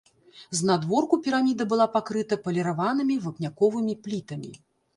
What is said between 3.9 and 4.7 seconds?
плітамі.